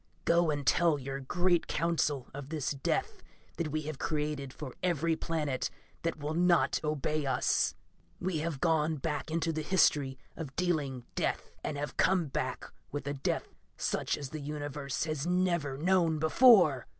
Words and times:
Go 0.25 0.49
and 0.49 0.65
tell 0.65 0.97
your 0.97 1.19
great 1.19 1.67
Council 1.67 2.27
of 2.33 2.49
this 2.49 2.71
death 2.71 3.21
that 3.57 3.67
we 3.67 3.83
have 3.83 3.99
created 3.99 4.51
for 4.51 4.73
every 4.81 5.15
planet 5.15 5.69
that 6.01 6.17
will 6.17 6.33
not 6.33 6.79
obey 6.83 7.27
us. 7.27 7.75
"We 8.19 8.39
have 8.39 8.59
gone 8.59 8.95
back 8.95 9.29
into 9.29 9.53
the 9.53 9.61
history 9.61 10.17
of 10.35 10.55
dealing 10.55 11.05
death 11.13 11.51
and 11.63 11.77
have 11.77 11.97
come 11.97 12.25
back 12.29 12.73
with 12.91 13.05
a 13.05 13.13
death 13.13 13.53
such 13.77 14.17
as 14.17 14.31
the 14.31 14.39
Universe 14.41 15.03
has 15.03 15.27
never 15.27 15.77
known 15.77 16.17
before! 16.17 16.87